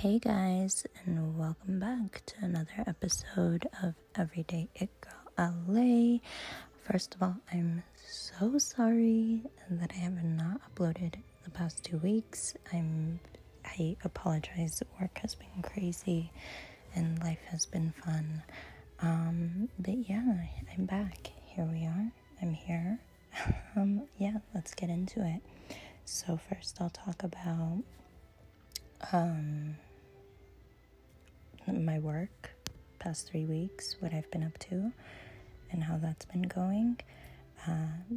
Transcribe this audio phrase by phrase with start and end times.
[0.00, 6.20] Hey guys, and welcome back to another episode of Everyday It Girl LA.
[6.90, 12.54] First of all, I'm so sorry that I have not uploaded the past two weeks.
[12.72, 13.20] I'm
[13.66, 14.82] I apologize.
[14.98, 16.32] Work has been crazy
[16.94, 18.42] and life has been fun.
[19.02, 20.46] Um, but yeah,
[20.78, 21.30] I'm back.
[21.44, 22.10] Here we are.
[22.40, 22.98] I'm here.
[23.76, 25.42] um, yeah, let's get into it.
[26.06, 27.82] So first I'll talk about
[29.12, 29.76] um,
[31.66, 32.50] my work
[32.98, 34.92] past three weeks, what I've been up to,
[35.70, 36.98] and how that's been going.
[37.66, 38.16] Uh,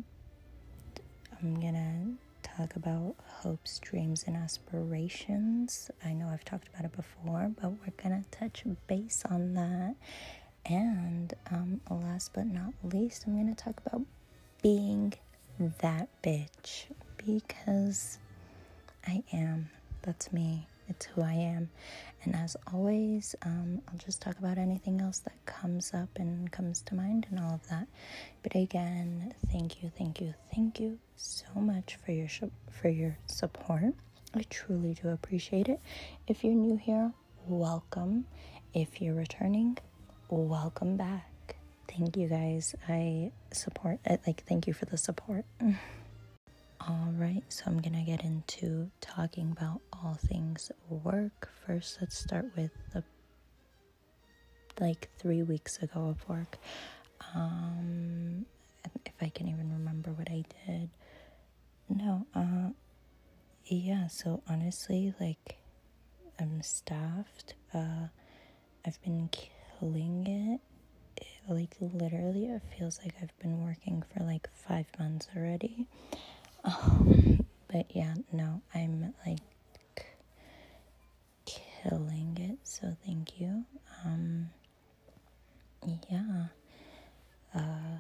[1.42, 5.92] I'm gonna talk about hopes, dreams, and aspirations.
[6.04, 9.96] I know I've talked about it before, but we're gonna touch base on that.
[10.66, 14.02] And um, last but not least, I'm gonna talk about
[14.62, 15.14] being
[15.60, 16.86] that bitch
[17.18, 18.18] because
[19.08, 19.70] I am.
[20.02, 20.68] That's me.
[20.90, 21.70] It's who I am.
[22.24, 26.82] And as always, um, I'll just talk about anything else that comes up and comes
[26.84, 27.88] to mind and all of that.
[28.44, 33.18] But again, thank you, thank you, thank you so much for your sh- for your
[33.28, 33.94] support.
[34.36, 35.80] I truly do appreciate it.
[36.28, 37.12] If you're new here,
[37.48, 38.26] welcome.
[38.74, 39.78] If you're returning,
[40.30, 41.56] welcome back.
[41.88, 42.76] Thank you guys.
[42.88, 45.46] I support like thank you for the support.
[46.86, 51.50] All right, so I'm gonna get into talking about all things work.
[51.66, 53.04] First, let's start with the
[54.80, 56.58] like three weeks ago of work.
[57.36, 58.46] Um,
[59.06, 60.90] if I can even remember what I did.
[61.90, 62.70] No, uh,
[63.66, 65.58] yeah, so honestly, like,
[66.40, 67.54] I'm staffed.
[67.74, 68.08] Uh,
[68.86, 70.60] I've been killing it.
[71.22, 71.28] it.
[71.54, 75.88] Like, literally, it feels like I've been working for like five months already.
[77.72, 79.40] But yeah, no, I'm like
[81.46, 82.60] killing it.
[82.64, 83.66] So thank you.
[84.06, 84.50] Um,
[86.10, 86.46] yeah.
[87.56, 87.98] Uh,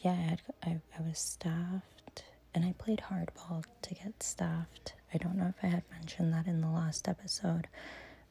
[0.00, 2.24] yeah, I, had, I, I was staffed
[2.54, 4.94] and I played hardball to get staffed.
[5.12, 7.66] I don't know if I had mentioned that in the last episode,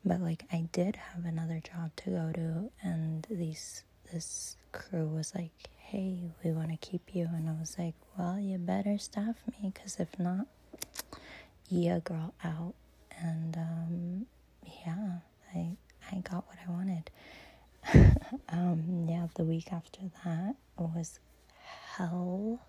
[0.05, 5.33] but like I did have another job to go to, and these this crew was
[5.35, 7.27] like, hey, we want to keep you.
[7.33, 10.47] And I was like, well, you better staff me because if not,
[11.69, 12.73] yeah, girl, out.
[13.19, 14.25] And um,
[14.85, 15.19] yeah,
[15.55, 15.75] I,
[16.11, 17.11] I got what I wanted.
[18.49, 21.19] um, yeah, the week after that was
[21.95, 22.59] hell.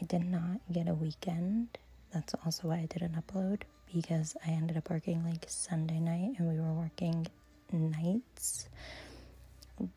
[0.00, 1.68] I did not get a weekend.
[2.12, 3.62] That's also why I didn't upload
[3.92, 7.26] because I ended up working like Sunday night and we were working
[7.72, 8.68] nights.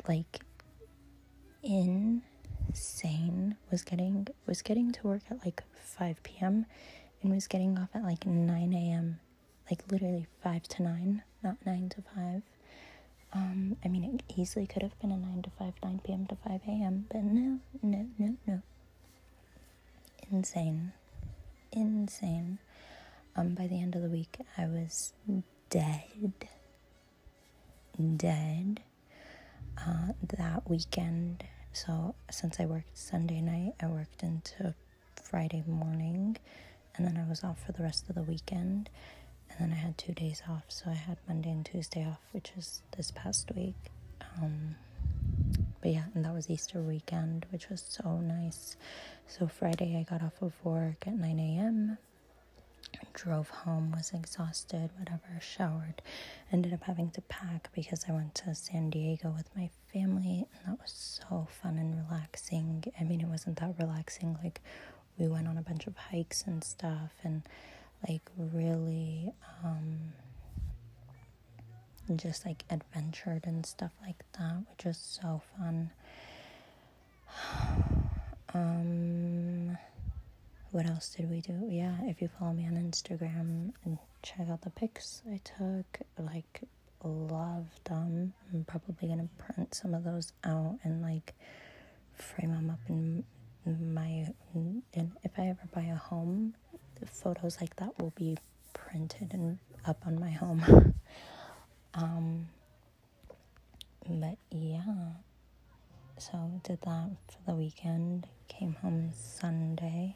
[0.07, 0.41] Like
[1.63, 6.65] insane was getting was getting to work at like 5 p.m.
[7.21, 9.19] and was getting off at like 9 a.m.
[9.69, 12.41] like literally 5 to 9 not 9 to 5
[13.33, 16.25] um I mean it easily could have been a 9 to 5 9 p.m.
[16.27, 17.05] to 5 a.m.
[17.11, 18.61] but no no no no
[20.31, 20.91] insane
[21.71, 22.59] insane
[23.35, 25.13] um by the end of the week I was
[25.69, 26.33] dead
[28.17, 28.81] dead
[29.87, 31.43] uh, that weekend.
[31.73, 34.73] So since I worked Sunday night, I worked into
[35.21, 36.37] Friday morning,
[36.95, 38.89] and then I was off for the rest of the weekend.
[39.49, 42.51] And then I had two days off, so I had Monday and Tuesday off, which
[42.57, 43.75] is this past week.
[44.37, 44.75] Um,
[45.81, 48.75] but yeah, and that was Easter weekend, which was so nice.
[49.27, 51.97] So Friday, I got off of work at 9 a.m
[53.13, 56.01] drove home, was exhausted, whatever, showered,
[56.51, 60.65] ended up having to pack because I went to San Diego with my family, and
[60.73, 62.83] that was so fun and relaxing.
[62.99, 64.61] I mean, it wasn't that relaxing, like,
[65.17, 67.41] we went on a bunch of hikes and stuff, and
[68.07, 69.31] like, really,
[69.63, 70.13] um,
[72.15, 75.91] just like adventured and stuff like that, which was so fun.
[78.53, 79.77] um,
[80.71, 81.67] what else did we do?
[81.67, 86.61] Yeah, if you follow me on Instagram and check out the pics I took, like,
[87.03, 88.33] love them.
[88.53, 91.33] I'm probably gonna print some of those out and like
[92.13, 93.23] frame them up in
[93.65, 94.27] my.
[94.93, 96.53] And if I ever buy a home,
[96.99, 98.37] the photos like that will be
[98.73, 99.57] printed and
[99.87, 100.93] up on my home.
[101.95, 102.47] um,
[104.07, 104.83] but yeah,
[106.17, 108.27] so did that for the weekend.
[108.49, 110.15] Came home Sunday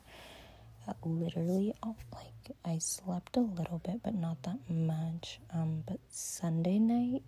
[1.05, 1.73] literally
[2.13, 5.39] like I slept a little bit, but not that much.
[5.53, 7.23] Um, but Sunday night,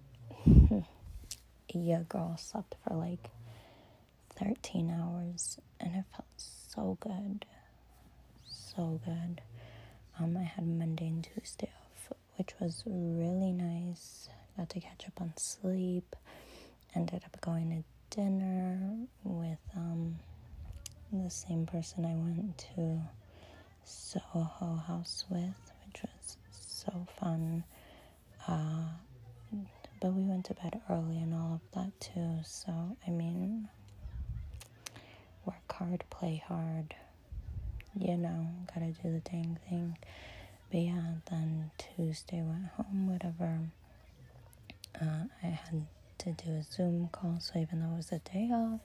[1.73, 3.29] yeah, girl slept for like
[4.37, 7.45] 13 hours and it felt so good.
[8.45, 9.41] So good.
[10.19, 14.29] Um, I had Monday and Tuesday off which was really nice.
[14.57, 16.15] Got to catch up on sleep.
[16.95, 17.69] Ended up going
[18.09, 18.79] to dinner
[19.23, 20.15] with um,
[21.11, 23.01] the same person I went to
[24.15, 27.63] Soho House with, which was so fun.
[28.47, 28.85] Uh,
[30.01, 32.37] but we went to bed early and all of that too.
[32.45, 33.67] So, I mean,
[35.45, 36.95] work hard, play hard,
[37.99, 39.97] you know, gotta do the dang thing.
[40.71, 43.59] But yeah, then Tuesday went home, whatever.
[45.01, 45.85] Uh, I had
[46.19, 48.79] to do a Zoom call, so even though it was a day off,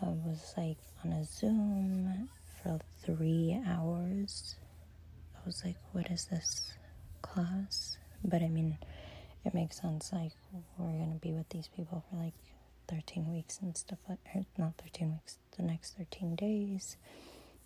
[0.00, 2.28] I was like on a Zoom
[2.66, 4.56] for three hours.
[5.36, 6.72] I was like, what is this
[7.22, 7.98] class?
[8.24, 8.76] But I mean,
[9.44, 10.12] it makes sense.
[10.12, 10.32] Like,
[10.78, 12.34] we're gonna be with these people for like
[12.88, 14.18] 13 weeks and stuff like
[14.58, 16.96] not 13 weeks, the next 13 days.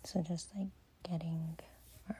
[0.03, 0.67] So, just like
[1.03, 1.57] getting
[2.09, 2.17] our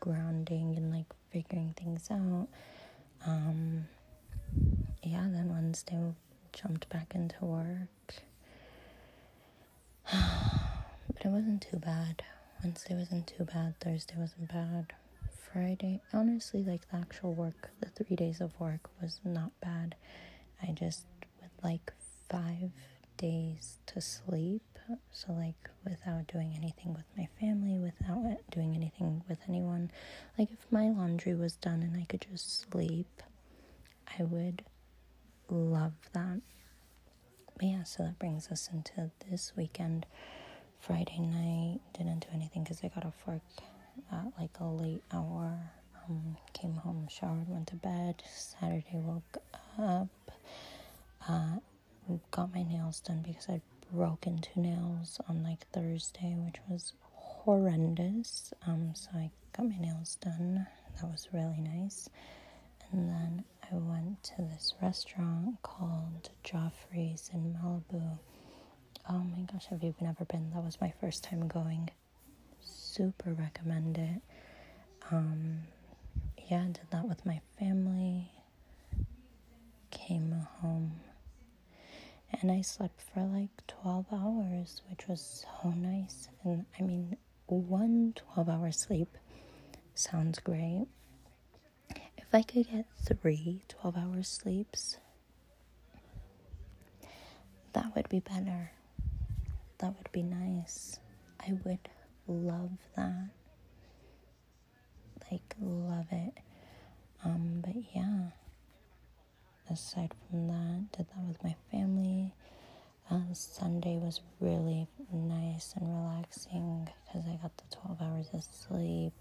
[0.00, 2.48] grounding and like figuring things out.
[3.26, 3.86] Um,
[5.02, 6.14] yeah, then Wednesday
[6.52, 7.88] jumped back into work.
[11.14, 12.22] but it wasn't too bad.
[12.62, 13.74] Wednesday wasn't too bad.
[13.80, 14.92] Thursday wasn't bad.
[15.52, 19.94] Friday, honestly, like the actual work, the three days of work was not bad.
[20.62, 21.06] I just,
[21.40, 21.92] with like
[22.28, 22.70] five
[23.16, 24.62] days to sleep,
[25.12, 29.90] so like without doing anything with my family, without doing anything with anyone,
[30.38, 33.22] like if my laundry was done and I could just sleep,
[34.18, 34.64] I would
[35.48, 36.40] love that.
[37.56, 40.06] But yeah, so that brings us into this weekend.
[40.86, 43.40] Friday night, didn't do anything because I got off work
[44.12, 45.58] at like a late hour.
[46.08, 48.22] Um, came home, showered, went to bed.
[48.30, 49.38] Saturday, woke
[49.78, 50.08] up.
[51.26, 51.56] Uh,
[52.30, 58.52] got my nails done because I'd broken two nails on like Thursday, which was horrendous.
[58.66, 60.66] Um, so I got my nails done.
[61.00, 62.08] That was really nice.
[62.92, 68.18] And then I went to this restaurant called Geoffrey's in Malibu.
[69.08, 70.50] Oh my gosh, have you never been?
[70.54, 71.90] That was my first time going.
[72.62, 74.22] Super recommend it.
[75.10, 75.62] Um,
[76.50, 78.30] yeah, I did that with my family.
[79.90, 81.00] Came home
[82.40, 86.28] and I slept for like 12 hours, which was so nice.
[86.42, 87.16] And I mean,
[87.46, 89.16] one 12 hour sleep
[89.94, 90.86] sounds great.
[92.16, 94.96] If I could get three 12 hour sleeps,
[97.72, 98.72] that would be better.
[99.78, 100.98] That would be nice.
[101.40, 101.88] I would
[102.26, 103.28] love that.
[105.30, 106.38] Like, love it.
[107.24, 108.30] Um, but yeah
[109.70, 112.32] aside from that, did that with my family.
[113.10, 119.12] Uh, Sunday was really nice and relaxing because I got the 12 hours of sleep.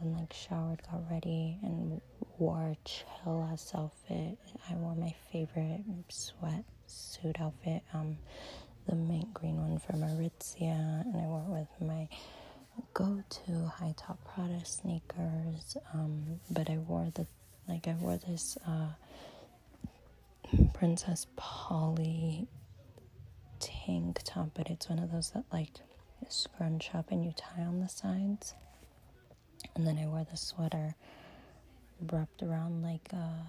[0.00, 2.00] And like, showered, got ready, and
[2.38, 4.38] wore chill ass outfit.
[4.70, 8.16] I wore my favorite sweat suit outfit, um,
[8.86, 12.08] the mint green one from Aritzia, and I wore with my
[12.94, 15.76] go to high top Prada sneakers.
[15.94, 17.26] Um, but I wore the,
[17.68, 18.88] like, I wore this, uh,
[20.74, 22.46] Princess Polly
[23.58, 25.70] tank top, but it's one of those that like
[26.28, 28.54] scrunch up and you tie on the sides.
[29.74, 30.94] And then I wore the sweater
[32.10, 33.44] wrapped around like uh,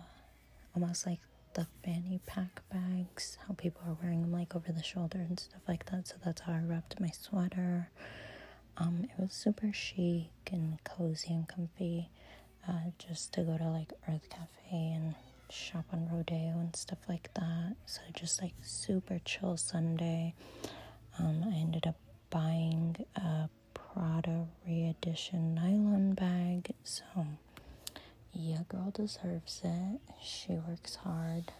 [0.76, 1.20] almost like
[1.54, 5.62] the fanny pack bags, how people are wearing them like over the shoulder and stuff
[5.68, 6.08] like that.
[6.08, 7.90] So that's how I wrapped my sweater.
[8.78, 12.10] Um, it was super chic and cozy and comfy.
[12.68, 15.16] Uh, just to go to like Earth Cafe and
[15.50, 17.76] shop on Rodeo and stuff like that.
[17.86, 20.34] So just like super chill Sunday.
[21.20, 21.98] Um, I ended up
[22.30, 26.74] buying a Prada re-edition nylon bag.
[26.84, 27.04] So
[28.34, 30.00] yeah, girl deserves it.
[30.22, 31.52] She works hard.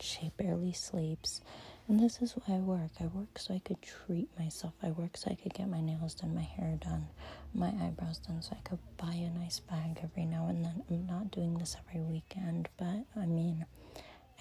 [0.00, 1.40] She barely sleeps.
[1.88, 2.90] And this is why I work.
[3.00, 4.72] I work so I could treat myself.
[4.82, 7.08] I work so I could get my nails done, my hair done,
[7.54, 10.82] my eyebrows done, so I could buy a nice bag every now and then.
[10.88, 13.66] I'm not doing this every weekend, but I mean,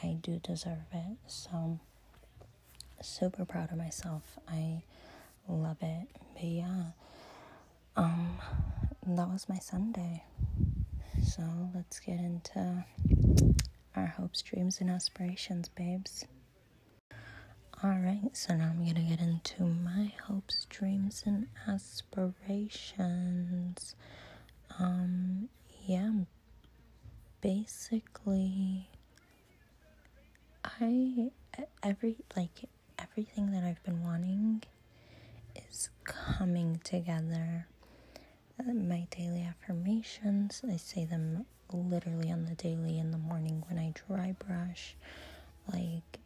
[0.03, 1.17] I do deserve it.
[1.27, 1.79] So,
[3.01, 4.37] super proud of myself.
[4.47, 4.83] I
[5.47, 6.07] love it.
[6.35, 6.83] But yeah,
[7.95, 8.37] um,
[9.05, 10.23] that was my Sunday.
[11.35, 12.83] So, let's get into
[13.95, 16.25] our hopes, dreams, and aspirations, babes.
[17.81, 23.95] Alright, so now I'm gonna get into my hopes, dreams, and aspirations.
[24.77, 25.47] Um,
[25.85, 26.11] yeah,
[27.39, 28.89] basically,
[30.65, 31.31] I,
[31.81, 32.65] every, like,
[32.99, 34.63] everything that I've been wanting
[35.55, 37.67] is coming together.
[38.67, 40.61] Uh, my daily affirmations.
[40.69, 44.95] I say them literally on the daily in the morning when I dry brush.
[45.71, 46.19] Like,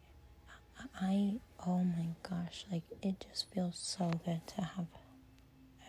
[1.02, 4.88] I, oh my gosh, like, it just feels so good to have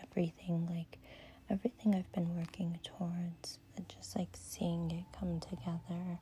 [0.03, 0.97] everything, like,
[1.49, 6.19] everything I've been working towards, just like seeing it come together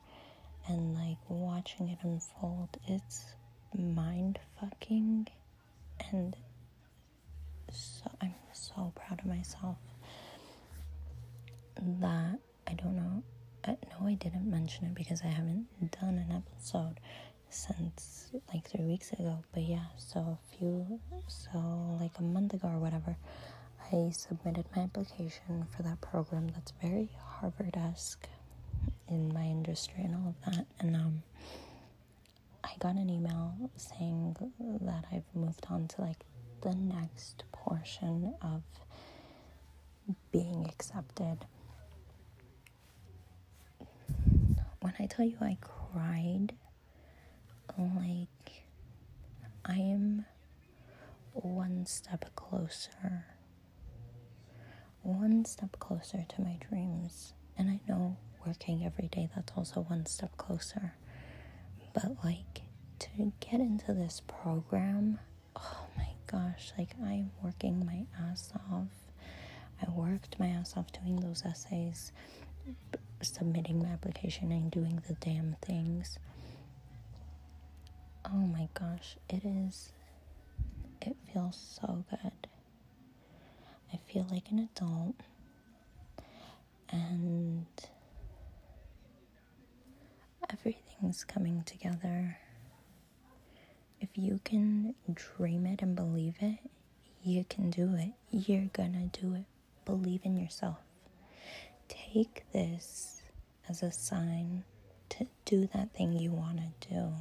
[0.68, 2.68] and like watching it unfold.
[2.86, 3.24] It's
[3.76, 5.28] mind fucking
[6.10, 6.36] and
[7.70, 9.76] so I'm so proud of myself
[12.00, 13.22] that I don't know.
[13.64, 15.66] I, no, I didn't mention it because I haven't
[16.00, 17.00] done an episode
[17.50, 19.38] since like three weeks ago.
[19.52, 21.58] But yeah, so a few, so
[22.00, 23.16] like a month ago or whatever,
[23.92, 28.28] I submitted my application for that program that's very Harvard esque
[29.08, 30.66] in my industry and all of that.
[30.80, 31.22] And um,
[32.64, 34.36] I got an email saying
[34.82, 36.24] that I've moved on to like
[36.62, 38.62] the next portion of
[40.32, 41.38] being accepted.
[44.86, 46.52] When I tell you I cried,
[47.76, 48.62] like
[49.64, 50.26] I am
[51.32, 53.26] one step closer,
[55.02, 57.34] one step closer to my dreams.
[57.58, 58.16] And I know
[58.46, 60.94] working every day, that's also one step closer.
[61.92, 62.62] But like
[63.00, 65.18] to get into this program,
[65.56, 68.86] oh my gosh, like I'm working my ass off.
[69.84, 72.12] I worked my ass off doing those essays,
[73.34, 76.18] submitting my application, and doing the damn things.
[78.24, 79.90] Oh my gosh, it is.
[81.02, 82.48] It feels so good.
[83.92, 85.14] I feel like an adult.
[86.90, 87.66] And
[90.50, 92.38] everything's coming together.
[94.00, 96.58] If you can dream it and believe it,
[97.22, 98.12] you can do it.
[98.30, 99.44] You're gonna do it.
[99.84, 100.78] Believe in yourself.
[101.88, 103.15] Take this
[103.68, 104.64] as a sign
[105.08, 107.12] to do that thing you want to do.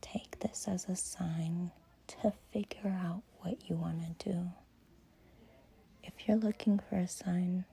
[0.00, 1.70] Take this as a sign
[2.08, 4.50] to figure out what you want to do.
[6.02, 7.64] If you're looking for a sign,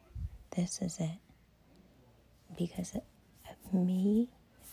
[0.56, 1.18] this is it.
[2.58, 2.94] Because
[3.74, 4.30] me,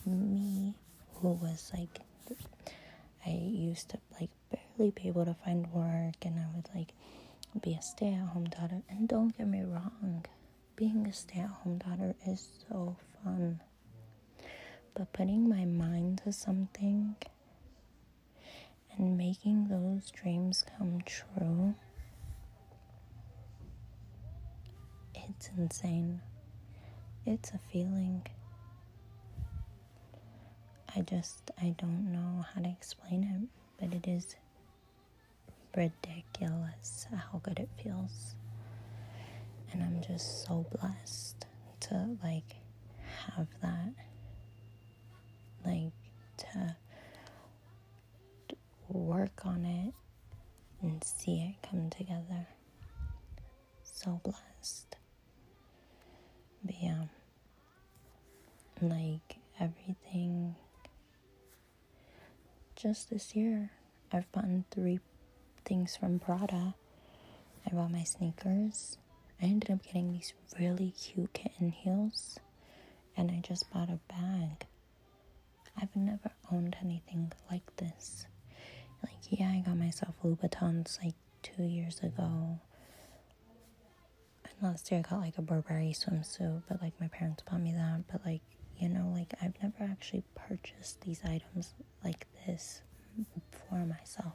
[0.07, 0.75] me,
[1.15, 2.01] who was like,
[3.27, 6.93] I used to like barely be able to find work, and I would like
[7.61, 8.83] be a stay at home daughter.
[8.89, 10.25] And don't get me wrong,
[10.79, 12.95] being a stay at home daughter is so
[13.25, 13.61] fun.
[14.95, 17.17] But putting my mind to something
[18.97, 21.75] and making those dreams come true,
[25.15, 26.21] it's insane.
[27.27, 28.25] It's a feeling.
[30.95, 33.49] I just, I don't know how to explain it,
[33.81, 34.37] but it is
[35.77, 38.37] ridiculous how good it feels.
[39.73, 41.47] And I'm just so blessed
[41.81, 42.57] to like
[43.27, 43.93] have that,
[45.65, 45.93] like
[46.39, 46.77] to
[48.89, 49.95] work on it
[50.83, 52.47] and see it come together.
[53.83, 54.97] So blessed.
[56.65, 57.05] But yeah,
[58.81, 60.55] like everything
[62.77, 63.71] just this year,
[64.13, 65.01] I've bought three
[65.65, 66.75] things from Prada.
[67.67, 68.99] I bought my sneakers.
[69.41, 72.39] I ended up getting these really cute kitten heels,
[73.17, 74.67] and I just bought a bag.
[75.81, 78.27] I've never owned anything like this.
[79.03, 82.59] Like, yeah, I got myself Louboutins like two years ago.
[84.45, 87.73] And last year I got like a Burberry swimsuit, but like my parents bought me
[87.73, 88.03] that.
[88.11, 88.43] But like,
[88.79, 92.83] you know, like I've never actually purchased these items like this
[93.51, 94.35] for myself.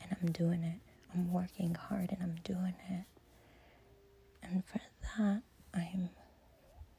[0.00, 0.78] And I'm doing it.
[1.12, 3.04] I'm working hard and I'm doing it.
[4.42, 4.80] And for
[5.18, 5.42] that,
[5.74, 6.10] I'm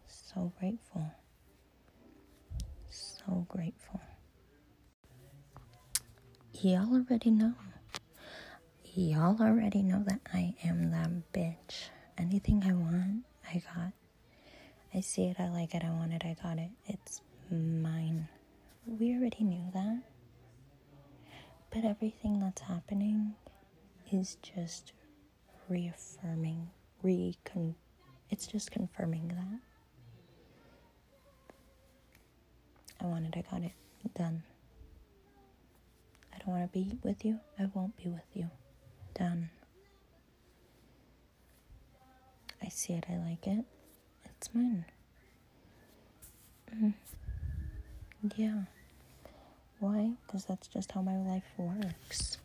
[0.08, 1.06] so grateful.
[2.90, 4.02] So grateful.
[6.62, 7.54] Y'all already know.
[8.94, 11.90] Y'all already know that I am that bitch.
[12.18, 13.94] Anything I want, I got.
[14.94, 16.70] I see it, I like it, I want it, I got it.
[16.86, 18.28] It's mine.
[18.86, 20.02] We already knew that.
[21.74, 23.34] But everything that's happening
[24.12, 24.92] is just
[25.70, 26.70] reaffirming,
[27.04, 27.76] recon
[28.30, 29.60] it's just confirming that.
[33.02, 33.74] I wanted, I got it.
[34.16, 34.44] Done.
[36.34, 38.50] I don't want to be with you, I won't be with you.
[39.14, 39.50] Done.
[42.64, 43.66] I see it, I like it.
[44.26, 44.86] It's mine.
[46.76, 46.94] Mm.
[48.36, 48.62] Yeah.
[49.80, 50.12] Why?
[50.26, 52.38] Because that's just how my life works.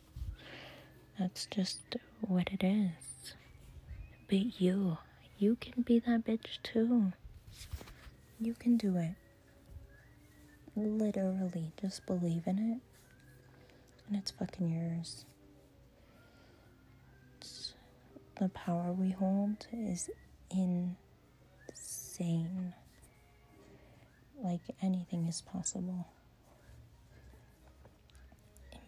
[1.18, 3.05] That's just what it is.
[4.28, 4.98] But you,
[5.38, 7.12] you can be that bitch too.
[8.40, 9.14] You can do it.
[10.74, 12.80] Literally, just believe in it.
[14.08, 15.24] And it's fucking yours.
[17.40, 17.74] It's,
[18.40, 20.10] the power we hold is
[20.50, 20.94] insane.
[24.42, 26.06] Like anything is possible.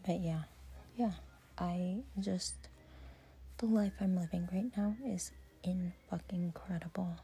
[0.07, 0.43] But yeah,
[0.97, 1.13] yeah,
[1.59, 2.68] I just,
[3.59, 5.33] the life I'm living right now is
[5.65, 7.17] in fucking incredible.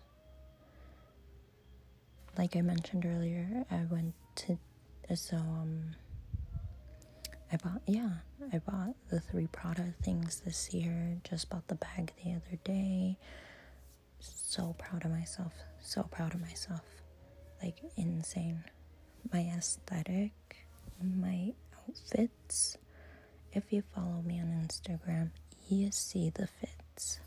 [2.36, 4.58] Like I mentioned earlier, I went to,
[5.14, 5.94] so, um,
[7.52, 8.10] I bought, yeah,
[8.52, 11.18] I bought the three Prada things this year.
[11.22, 13.16] Just bought the bag the other day.
[14.18, 15.52] So proud of myself.
[15.80, 16.82] So proud of myself.
[17.62, 18.64] Like, insane.
[19.32, 20.32] My aesthetic,
[21.00, 21.52] my
[21.88, 22.76] outfits.
[23.52, 25.30] If you follow me on Instagram,
[25.68, 27.21] you see the fits.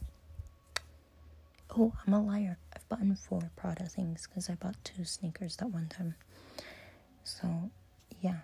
[1.78, 2.58] Oh, I'm a liar.
[2.76, 6.16] I've bought four Prada things because I bought two sneakers that one time.
[7.24, 7.70] So,
[8.22, 8.40] yeah,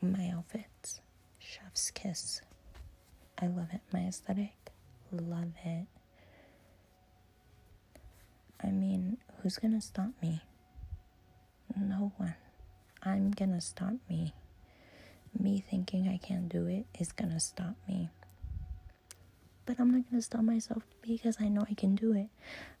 [0.00, 1.00] my outfits.
[1.38, 2.40] Chef's kiss.
[3.40, 3.80] I love it.
[3.92, 4.54] My aesthetic.
[5.10, 5.86] Love it.
[8.64, 10.42] I mean, who's gonna stop me?
[11.76, 12.34] No one.
[13.02, 14.34] I'm gonna stop me.
[15.38, 18.10] Me thinking I can't do it is gonna stop me.
[19.64, 22.28] But I'm not gonna stop myself because I know I can do it.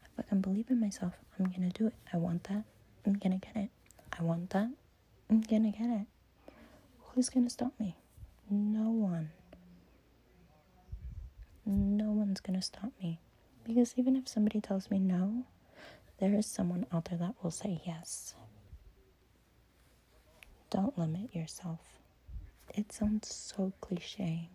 [0.04, 1.14] I fucking believe in myself.
[1.38, 1.94] I'm gonna do it.
[2.12, 2.64] I want that.
[3.06, 3.70] I'm gonna get it.
[4.18, 4.68] I want that.
[5.30, 6.06] I'm gonna get it.
[7.14, 7.96] Who's gonna stop me?
[8.50, 9.30] No one.
[11.64, 13.20] No one's gonna stop me.
[13.64, 15.44] Because even if somebody tells me no,
[16.18, 18.34] there is someone out there that will say yes.
[20.70, 21.80] Don't limit yourself.
[22.74, 24.48] It sounds so cliche,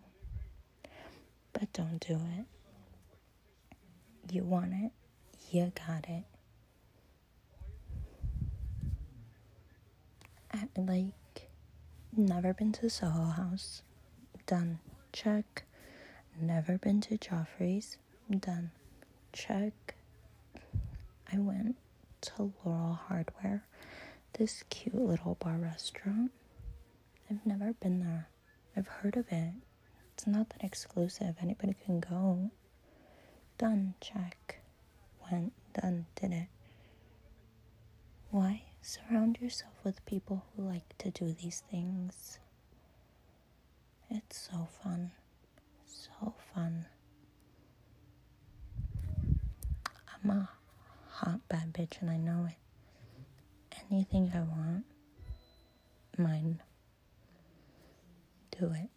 [1.52, 2.46] but don't do it.
[4.32, 4.92] You want it,
[5.50, 6.24] you got it.
[10.52, 11.50] I, like,
[12.16, 13.82] never been to Soho House.
[14.46, 14.78] Done.
[15.12, 15.64] Check.
[16.40, 17.98] Never been to Geoffrey's.
[18.30, 18.70] Done.
[19.32, 19.94] Check.
[21.32, 21.76] I went
[22.22, 23.64] to Laurel Hardware,
[24.34, 26.32] this cute little bar restaurant.
[27.30, 28.28] I've never been there.
[28.76, 29.52] I've heard of it.
[30.18, 31.36] It's not that exclusive.
[31.40, 32.50] Anybody can go.
[33.56, 33.94] Done.
[34.00, 34.58] Check.
[35.30, 35.52] Went.
[35.80, 36.06] Done.
[36.20, 36.48] Did it.
[38.32, 38.62] Why?
[38.82, 42.40] Surround yourself with people who like to do these things.
[44.10, 45.12] It's so fun.
[45.86, 46.86] So fun.
[50.24, 50.48] I'm a
[51.10, 52.56] hot bad bitch and I know it.
[53.92, 54.84] Anything I want,
[56.18, 56.60] mine.
[58.58, 58.90] Do it.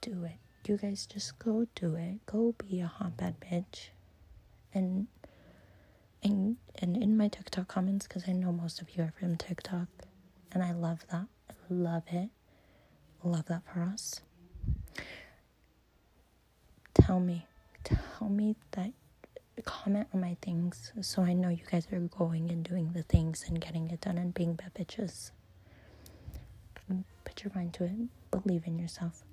[0.00, 0.43] Do it.
[0.66, 2.24] You guys just go do it.
[2.26, 3.88] Go be a hot bad bitch.
[4.72, 5.06] And
[6.22, 9.88] and and in my TikTok comments, because I know most of you are from TikTok,
[10.52, 11.26] and I love that.
[11.50, 12.30] I love it.
[13.22, 14.20] Love that for us.
[16.94, 17.46] Tell me,
[17.84, 18.92] tell me that.
[19.64, 23.44] Comment on my things so I know you guys are going and doing the things
[23.46, 25.30] and getting it done and being bad bitches.
[27.24, 27.92] Put your mind to it.
[28.30, 29.24] Believe in yourself.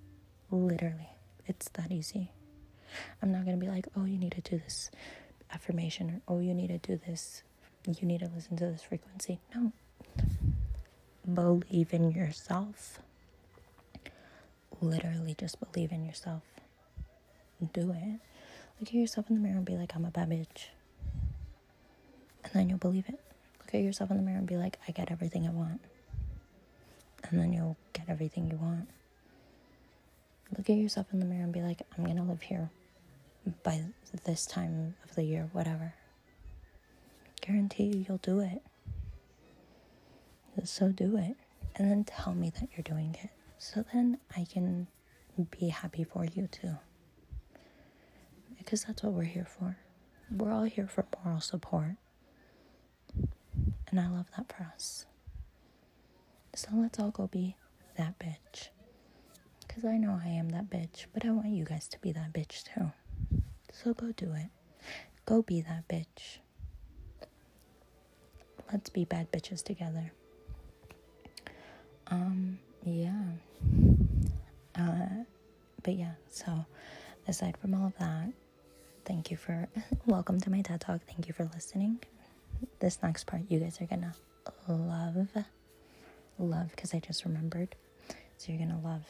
[0.51, 1.09] Literally,
[1.47, 2.31] it's that easy.
[3.21, 4.91] I'm not gonna be like, oh, you need to do this
[5.53, 7.43] affirmation or oh, you need to do this.
[7.87, 9.39] You need to listen to this frequency.
[9.55, 9.71] No.
[11.31, 12.99] Believe in yourself.
[14.81, 16.43] Literally, just believe in yourself.
[17.73, 18.19] Do it.
[18.79, 20.67] Look at yourself in the mirror and be like, I'm a bad bitch.
[22.43, 23.19] And then you'll believe it.
[23.59, 25.81] Look at yourself in the mirror and be like, I get everything I want.
[27.29, 28.87] And then you'll get everything you want.
[30.57, 32.69] Look at yourself in the mirror and be like, I'm gonna live here
[33.63, 33.81] by
[34.25, 35.93] this time of the year, whatever.
[37.41, 38.61] Guarantee you, you'll do it.
[40.63, 41.35] So do it.
[41.75, 43.29] And then tell me that you're doing it.
[43.57, 44.87] So then I can
[45.57, 46.75] be happy for you too.
[48.57, 49.77] Because that's what we're here for.
[50.29, 51.95] We're all here for moral support.
[53.89, 55.05] And I love that for us.
[56.53, 57.55] So let's all go be
[57.97, 58.67] that bitch.
[59.73, 62.33] Because I know I am that bitch, but I want you guys to be that
[62.33, 62.91] bitch too.
[63.71, 64.49] So go do it.
[65.25, 66.39] Go be that bitch.
[68.71, 70.11] Let's be bad bitches together.
[72.07, 73.21] Um, yeah.
[74.77, 75.23] Uh,
[75.83, 76.65] but yeah, so
[77.27, 78.29] aside from all of that,
[79.05, 79.69] thank you for
[80.05, 80.99] welcome to my TED Talk.
[81.07, 81.99] Thank you for listening.
[82.79, 84.15] This next part you guys are gonna
[84.67, 85.29] love.
[86.37, 87.75] Love because I just remembered.
[88.37, 89.05] So you're gonna love.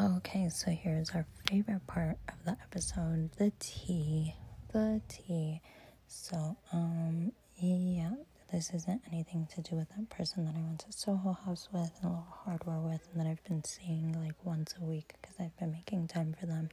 [0.00, 4.32] Okay, so here's our favorite part of the episode the tea.
[4.72, 5.60] the tea.
[6.06, 8.12] So, um, yeah,
[8.52, 11.90] this isn't anything to do with that person that I went to Soho House with
[11.96, 15.34] and a little hardware with, and that I've been seeing like once a week because
[15.40, 16.68] I've been making time for them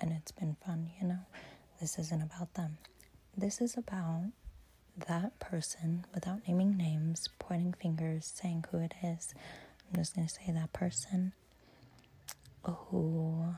[0.00, 1.26] and it's been fun, you know?
[1.80, 2.78] This isn't about them.
[3.36, 4.26] This is about
[5.08, 9.34] that person without naming names, pointing fingers, saying who it is.
[9.88, 11.32] I'm just going to say that person
[12.64, 13.54] who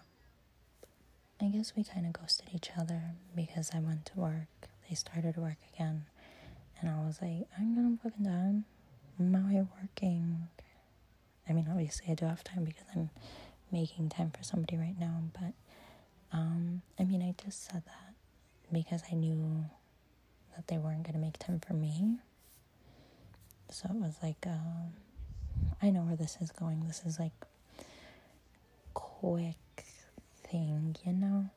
[1.41, 3.03] I guess we kind of ghosted each other
[3.35, 4.49] because I went to work.
[4.89, 6.05] They started work again.
[6.81, 8.65] And I was like, I'm gonna fucking.
[9.19, 10.49] I'm out here working.
[11.49, 13.11] I mean, obviously, I do have time because I'm
[13.71, 15.23] making time for somebody right now.
[15.33, 15.53] But,
[16.33, 18.15] um, I mean, I just said that
[18.73, 19.65] because I knew
[20.57, 22.19] that they weren't gonna make time for me.
[23.71, 24.91] So it was like, uh,
[25.81, 26.87] I know where this is going.
[26.87, 27.33] This is like
[29.23, 29.85] quick
[30.51, 31.49] thing, you know?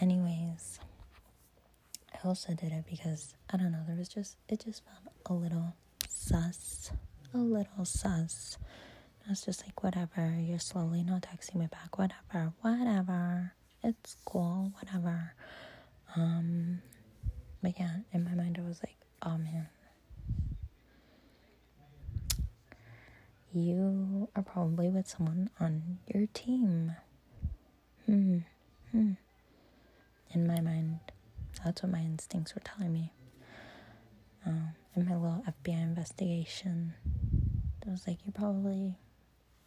[0.00, 0.78] Anyways,
[2.12, 5.32] I also did it because I don't know, there was just it just felt a
[5.32, 5.74] little
[6.08, 6.90] sus.
[7.34, 8.58] A little sus.
[9.26, 13.52] I was just like, whatever, you're slowly not texting me back, whatever, whatever.
[13.82, 15.32] It's cool, whatever.
[16.14, 16.82] Um
[17.62, 19.68] but yeah, in my mind I was like, oh man.
[23.54, 26.92] You are probably with someone on your team.
[28.06, 28.38] Hmm.
[28.92, 29.12] Hmm.
[30.30, 31.00] In my mind,
[31.62, 33.12] that's what my instincts were telling me.
[34.46, 36.94] Um, in my little FBI investigation,
[37.84, 38.96] it was like, you're probably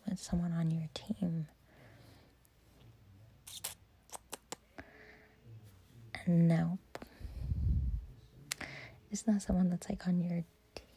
[0.09, 1.47] with someone on your team.
[6.25, 6.79] And nope.
[9.11, 10.43] It's not someone that's like on your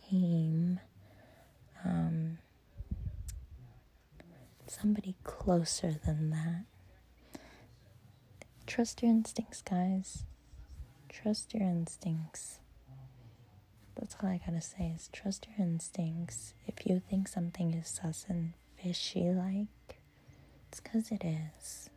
[0.08, 0.80] team.
[1.84, 2.38] Um,
[4.80, 6.64] somebody closer than that.
[8.66, 10.24] Trust your instincts, guys.
[11.08, 12.60] Trust your instincts.
[13.98, 16.54] That's all I gotta say is trust your instincts.
[16.66, 19.98] If you think something is sus and fishy like,
[20.68, 21.90] it's because it is.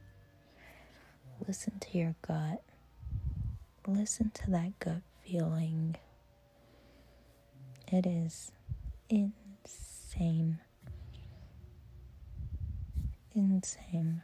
[1.47, 2.61] Listen to your gut.
[3.87, 5.95] Listen to that gut feeling.
[7.91, 8.51] It is
[9.09, 10.59] insane.
[13.35, 14.21] Insane.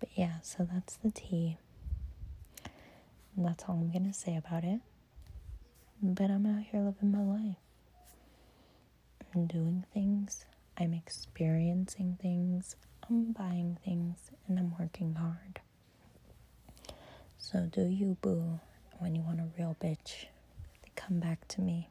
[0.00, 1.58] But yeah, so that's the tea.
[3.36, 4.80] And that's all I'm gonna say about it.
[6.02, 7.56] But I'm out here living my life.
[9.34, 10.44] I'm doing things,
[10.78, 12.76] I'm experiencing things,
[13.08, 15.60] I'm buying things, and I'm working hard.
[17.38, 18.60] So do you, boo,
[18.98, 20.26] when you want a real bitch,
[20.96, 21.90] come back to me.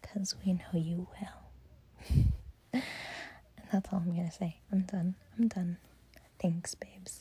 [0.00, 1.45] Because we know you will.
[3.72, 4.56] That's all I'm gonna say.
[4.72, 5.14] I'm done.
[5.38, 5.76] I'm done.
[6.40, 7.20] Thanks, babes.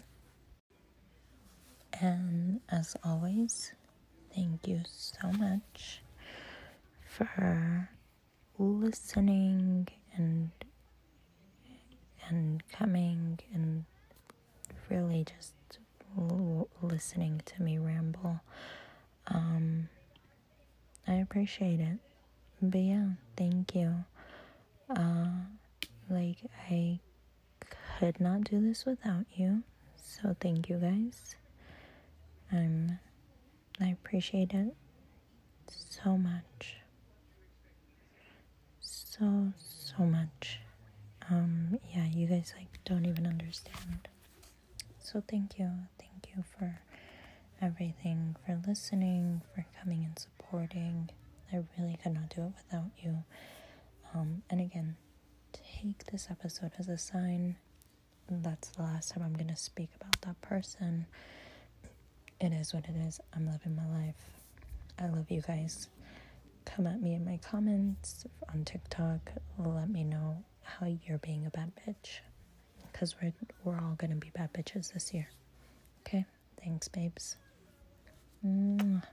[2.01, 3.71] And as always,
[4.33, 6.01] thank you so much
[7.05, 7.89] for
[8.57, 10.51] listening and
[12.27, 13.85] and coming and
[14.89, 15.53] really just
[16.17, 18.41] l- listening to me ramble.
[19.27, 19.89] Um,
[21.07, 21.97] I appreciate it.
[22.61, 24.05] But yeah, thank you.
[24.89, 25.27] Uh,
[26.09, 26.37] like
[26.69, 26.99] I
[27.99, 29.63] could not do this without you.
[29.97, 31.35] So thank you guys.
[32.51, 32.99] Um
[33.79, 34.75] I appreciate it
[35.67, 36.77] so much.
[38.79, 40.59] So so much.
[41.29, 44.07] Um yeah, you guys like don't even understand.
[44.99, 45.69] So thank you.
[45.99, 46.79] Thank you for
[47.61, 51.09] everything, for listening, for coming and supporting.
[51.51, 53.23] I really could not do it without you.
[54.13, 54.95] Um, and again,
[55.81, 57.55] take this episode as a sign
[58.29, 61.05] that's the last time I'm going to speak about that person.
[62.39, 63.19] It is what it is.
[63.35, 64.15] I'm living my life.
[64.99, 65.87] I love you guys.
[66.65, 69.31] Come at me in my comments on TikTok.
[69.59, 72.19] Let me know how you're being a bad bitch.
[72.91, 73.33] Because we're,
[73.63, 75.27] we're all going to be bad bitches this year.
[76.01, 76.25] Okay?
[76.63, 77.35] Thanks, babes.
[78.45, 79.03] Mm.